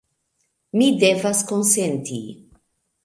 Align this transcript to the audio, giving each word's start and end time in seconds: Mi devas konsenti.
Mi 0.81 0.87
devas 1.03 1.43
konsenti. 1.53 2.21